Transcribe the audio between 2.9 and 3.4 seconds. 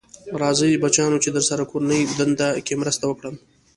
وکړم.